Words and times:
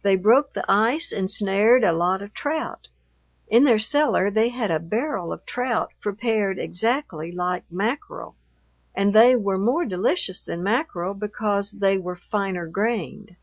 They 0.00 0.16
broke 0.16 0.54
the 0.54 0.64
ice 0.72 1.12
and 1.12 1.30
snared 1.30 1.84
a 1.84 1.92
lot 1.92 2.22
of 2.22 2.32
trout. 2.32 2.88
In 3.48 3.64
their 3.64 3.78
cellar 3.78 4.30
they 4.30 4.48
had 4.48 4.70
a 4.70 4.80
barrel 4.80 5.34
of 5.34 5.44
trout 5.44 5.92
prepared 6.00 6.58
exactly 6.58 7.30
like 7.30 7.64
mackerel, 7.70 8.36
and 8.94 9.12
they 9.14 9.36
were 9.36 9.58
more 9.58 9.84
delicious 9.84 10.42
than 10.42 10.62
mackerel 10.62 11.12
because 11.12 11.72
they 11.72 11.98
were 11.98 12.16
finer 12.16 12.66
grained. 12.66 13.36